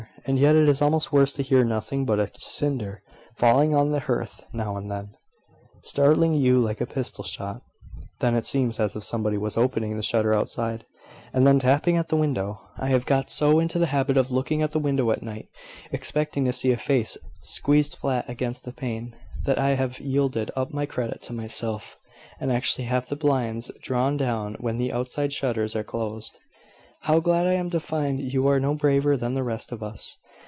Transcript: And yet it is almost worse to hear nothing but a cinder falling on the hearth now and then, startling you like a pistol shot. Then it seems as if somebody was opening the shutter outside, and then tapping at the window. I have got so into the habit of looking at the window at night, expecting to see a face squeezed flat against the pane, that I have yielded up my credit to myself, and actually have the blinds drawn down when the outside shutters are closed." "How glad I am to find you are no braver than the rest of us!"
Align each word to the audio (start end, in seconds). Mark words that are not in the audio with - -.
And 0.27 0.37
yet 0.37 0.55
it 0.55 0.69
is 0.69 0.83
almost 0.83 1.11
worse 1.11 1.33
to 1.33 1.41
hear 1.41 1.63
nothing 1.63 2.05
but 2.05 2.19
a 2.19 2.29
cinder 2.37 3.01
falling 3.37 3.73
on 3.73 3.91
the 3.91 4.01
hearth 4.01 4.45
now 4.53 4.77
and 4.77 4.89
then, 4.89 5.17
startling 5.81 6.35
you 6.35 6.59
like 6.59 6.79
a 6.79 6.85
pistol 6.85 7.23
shot. 7.23 7.63
Then 8.19 8.35
it 8.35 8.45
seems 8.45 8.79
as 8.79 8.95
if 8.95 9.03
somebody 9.03 9.37
was 9.39 9.57
opening 9.57 9.95
the 9.97 10.03
shutter 10.03 10.31
outside, 10.31 10.85
and 11.33 11.45
then 11.45 11.57
tapping 11.57 11.97
at 11.97 12.09
the 12.09 12.15
window. 12.15 12.61
I 12.77 12.89
have 12.89 13.07
got 13.07 13.31
so 13.31 13.59
into 13.59 13.79
the 13.79 13.87
habit 13.87 14.15
of 14.15 14.29
looking 14.29 14.61
at 14.61 14.71
the 14.71 14.79
window 14.79 15.09
at 15.09 15.23
night, 15.23 15.49
expecting 15.91 16.45
to 16.45 16.53
see 16.53 16.71
a 16.71 16.77
face 16.77 17.17
squeezed 17.41 17.95
flat 17.95 18.29
against 18.29 18.63
the 18.63 18.73
pane, 18.73 19.15
that 19.45 19.57
I 19.57 19.69
have 19.71 19.99
yielded 19.99 20.51
up 20.55 20.71
my 20.71 20.85
credit 20.85 21.23
to 21.23 21.33
myself, 21.33 21.97
and 22.39 22.51
actually 22.51 22.85
have 22.85 23.09
the 23.09 23.15
blinds 23.15 23.71
drawn 23.81 24.17
down 24.17 24.53
when 24.59 24.77
the 24.77 24.93
outside 24.93 25.33
shutters 25.33 25.75
are 25.75 25.83
closed." 25.83 26.37
"How 27.05 27.19
glad 27.19 27.47
I 27.47 27.53
am 27.53 27.71
to 27.71 27.79
find 27.79 28.19
you 28.21 28.47
are 28.47 28.59
no 28.59 28.75
braver 28.75 29.17
than 29.17 29.33
the 29.33 29.41
rest 29.41 29.71
of 29.71 29.81
us!" 29.81 30.19